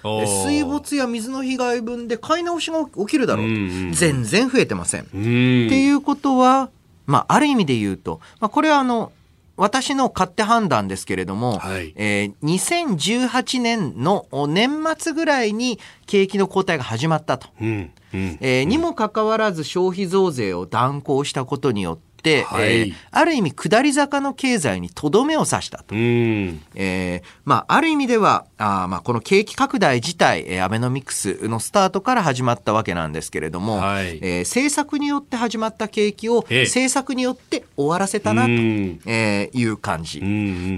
[0.44, 5.02] 水没や水の被害分で買い直しが起きるだろうと、うん、全然増えてません。
[5.02, 6.70] っていうことは、
[7.06, 9.12] まあ、ある意味で言うと、まあ、これはあの、
[9.56, 17.48] 私の勝手判断ですけれども、はい、えー、2018年の年末ぐらいに景気の後退が始まったと。
[17.60, 17.90] うん。
[18.14, 25.94] うん、えー、にもかかわらず消費増税を断行したことによって、はい、えー、ある意味下り坂の経済にとどめを刺したと。
[25.94, 40.20] えー、まあ、ある意味ではあ、まあ、この景気拡大自体、えー、アベノミクスのスタートから始まったわけなんですけれども、はい、えー、政策によって始まった景気を政策によって終わらせたなと、えー、いう感じ。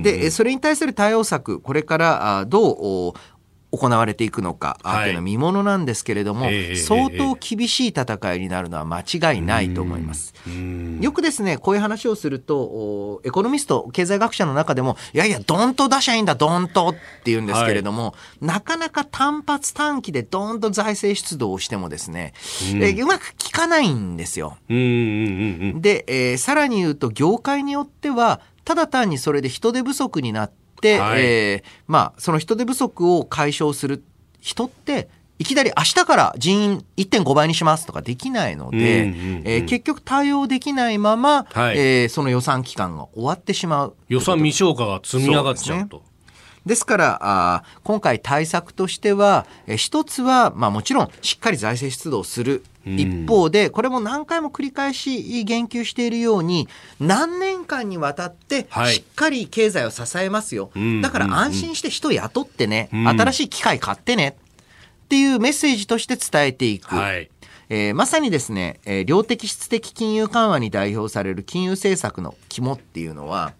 [0.03, 3.13] で、それに対する対応策、これからあどう
[3.71, 10.35] 行われていくのか、はい、というのは見ものなんですけれども、えー、相当厳しい戦いになるのは間違いないと思います。
[11.01, 22.33] よくですね、こういう話をすると、エコノミスト、経済学者の中でも、いやいや、どんと出しゃいいんだ、どんとって言うんですけれども、はい、なかなか単発短期でどんと財政出動をしてもですね、
[22.75, 24.57] うえうまく効かないんですよ。
[24.69, 30.68] で、えー、さらに言うと、業界によっては、ただ単にそれで人手不足になって、
[30.99, 34.03] はい、えー、まあ、その人手不足を解消する
[34.41, 35.09] 人って、
[35.39, 39.13] いきなり明日から人員1.5倍にしますとかできないので、
[39.45, 43.97] え結局対応できないまま、はい、えー、その予算期間が終わってしまう。
[44.09, 46.03] 予算未消化が積み上がっちゃうと。
[46.69, 52.63] ですからあ今回対策としては、え一つは、まあ、もちろんしっかり財政出動する。
[52.85, 56.69] 一方で、これも何回も繰り返し言及しているように、
[57.01, 60.71] 何年間にわたってしっかり経済を支えますよ。
[61.03, 64.37] だから安心して人雇ってね、新しい機械買ってね。
[65.05, 66.95] っていうメッセージとして伝えていく。
[66.95, 67.31] はい。
[67.71, 73.53] えー、まさにですね、えー、量的質的金融緩和に代表される金融政策の肝っていうのは、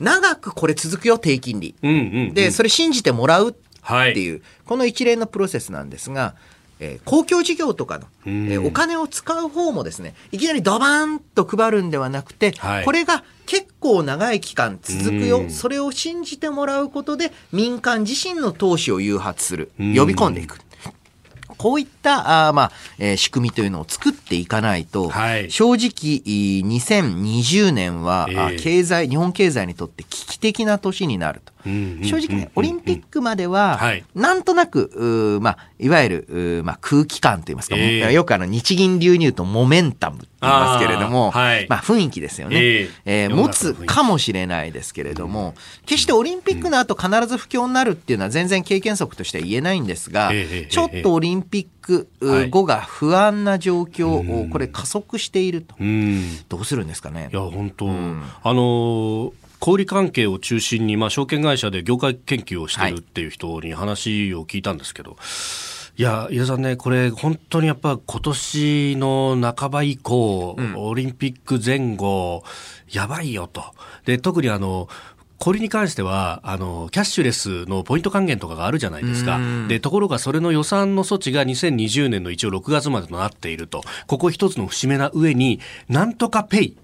[0.00, 1.74] 長くこれ続くよ、低金利。
[1.82, 6.34] うんうんうん、で、それ信じてもらうっていう、はい、この一連のプロセスなんですが、
[6.80, 20.58] えー、公共事業とかの、えー、お金を使う方もですね、いきなりドバーンと配るんではなくて、はい、これが結構長い期間続くよ、それを信じてもらうことで民間自身の投資を誘発する、呼び込んでいく。
[21.58, 26.22] こういったあ、まあえー、仕組みというのを作っていかないと、はい、正直
[26.64, 31.52] 2020年は、えー、経済日本経済にとって危機的な年になると。
[31.64, 33.80] 正直ね、オリンピックまでは、
[34.14, 45.54] なんとなく、まあ、いわゆる、まあ、空気感といいますか、えー、よくあの日銀流入とモメンタムと言いますけれども、はい、まあ、雰囲気ですよね、えー、えー、持つかもしれないですけれども、
[45.86, 50.32] 決してオリンピックの後必ず不況になるっていうのは全然経験則としては言えないんですが、
[50.68, 52.08] ちょっとオリンピック
[52.50, 55.74] 後が不安な状況を、これ加速していると。
[56.48, 57.30] どうするんですかね。
[57.32, 72.44] いや、本当、うん、あのー小売関係を中心に、まあ、証券会社で業界研究をしてるっていう人に話を聞いたんですけど、はい、いや、伊田さんね、これ、本当にやっぱ今年の半ば以降、うん、オリンピック前後、
[72.90, 73.64] やばいよと。
[74.04, 74.88] で、特にあの、
[75.38, 79.38] 小売に関しては、あの、キャッシュレスのポイント還元とかがあるじゃないですか。
[79.68, 83.82] で、ところがそれの予算の措置が2020年の一応6月までとなっていると。
[84.08, 86.76] ここ一つの節目な上に、なんとかペイ。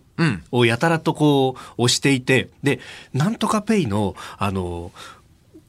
[0.51, 2.81] をやたらとこう押していて、で、
[3.13, 4.93] なんとかペイの、あの、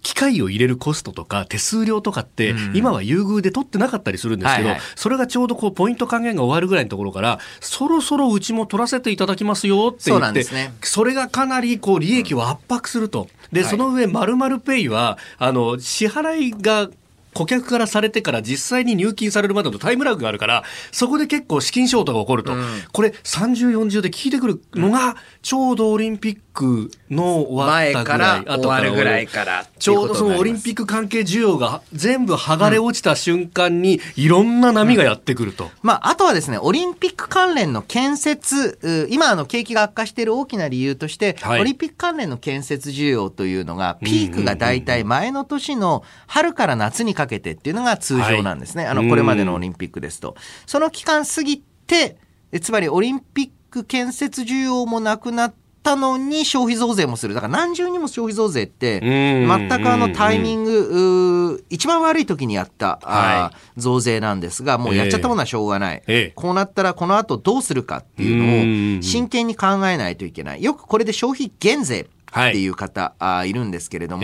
[0.05, 10.45] 機械を入れるコストとか手数料とかって、今は優遇で取ってなかったりするんですけど、それがちょうどこうポイント還元が終わるぐらいのところから、そろそろうちも取らせていただきますよって言って、
[10.83, 13.27] それがかなりこう利益を圧迫すると。
[13.51, 16.87] で、その上、まるまるペイは、あの、支払いが
[17.35, 22.55] 顧客からされてから実際に入金されるまでのタイムラグがあるから、そこで結構資金ショートが起こると。
[22.55, 29.67] うん、これ30、40で聞いてくるのが、ちょうどオリンピックの終わったぐらい、後からぐらいから。
[29.77, 35.65] ちょうどそのオリンピック関係需要が全部剥がれ落ちた瞬間に、いろんな波がやってくると。
[35.65, 48.83] うん、まあ、あとはですね、オリンピック関連の建設、今あの景気が悪化している大きな理由として、はい、オリンピック関連の建設需要というのが、ピークが大体前の年の春から夏にかけてっていうのが通常なんですね。
[48.83, 50.35] はい、あの、これまでのオリンピックですと。
[50.65, 52.17] その期間過ぎて、
[52.61, 57.35] つまりオリンピック建設需要もなくなって、たのに消費増税もする。
[57.35, 66.01] だから何重にも消費増税って、全くあのタイミング、一番悪い時にやった、はい、増税なんですが、もうやっちゃったものはしょうがない。
[66.07, 70.63] えー、こうなったらこの後どうするかっていうのを真剣に考えないといけない。
[70.63, 74.23] よくこれで消費減税っていう方、はい、いるんですけれども、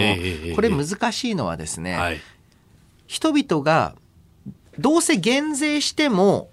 [0.56, 2.20] これ難しいのはですね、はい、
[3.06, 3.96] 人々が
[4.80, 6.50] どうせ減税しても、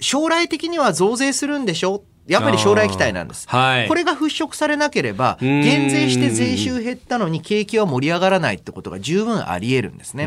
[0.00, 3.48] 将来的には増税するんでしょやっぱり将来期待なんです。
[3.48, 10.26] はい、これが払拭されなければ、減税して税収減ったのに景気は盛り上がらないってことが十分あり得るんですね。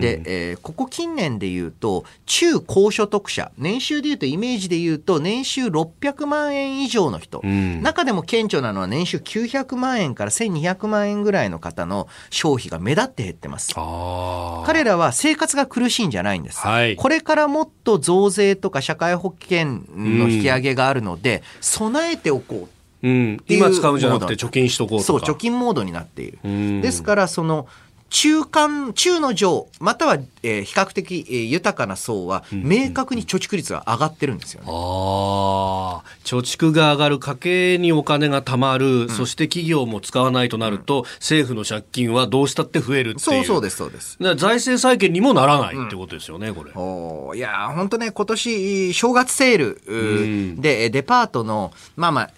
[0.00, 13.74] で、えー、ここ近年で言うと、中高所得者、年収で言うとイメージで言うと、年収600万円以上の人、中でも顕著なのは年収900万円から1200万円ぐらいの方の消費が目立って減ってます。
[13.74, 16.60] 彼らは生活が苦しいんじゃないんです。
[16.60, 22.74] はい、これからもっと増税とか社会保険の引き上げがあるので備えておこう。
[23.00, 26.40] うん、今使うんじゃなくて貯金しとこうとそう貯金モードになっている。
[26.82, 27.68] ですからその
[28.10, 34.66] 中間、中の上、または、えー、比較的、えー、豊かな層は、明確に貯蓄率が上がってるんですよね。
[34.68, 43.20] うん、ああ、貯蓄が上がる、家計にお金が貯まる、うん、そして企業も使わないとなると、うん、政府の借金はどうしたって増えるっていう。
[43.20, 44.16] そうそうです、そうです。
[44.36, 46.70] 財政再建にもならないってことですよね、これ。
[46.74, 52.30] おいや、本当ね、今年、正月セールで、デパートの、まあまあ、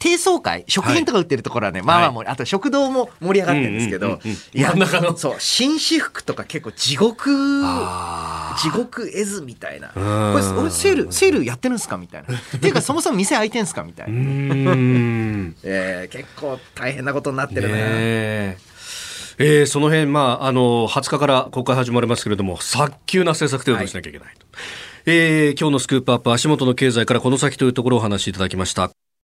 [0.00, 4.18] 低層階、食品とか売ってるところはね、はい、まあまあも、あと食堂も盛り上がってるんですけど、
[4.54, 4.74] いや、
[5.14, 7.30] そう、紳士服とか結構地獄、
[8.56, 9.88] 地獄絵図みたいな。
[9.90, 12.34] これ、セール、セールやってるんですかみたいな。
[12.34, 14.14] っていうか、そもそも店開いてんすかみたいな。
[15.62, 18.56] えー、結構大変なことになってるね。
[19.42, 24.46] えー、その辺、まあ、あの、20日から国会始まりますけれども、早急な政策提言をしなきゃいけないと。
[24.46, 24.64] はい、
[25.06, 28.90] えー、今日のスクープアップ、足元の経済からこの先というところをお話しいただきました。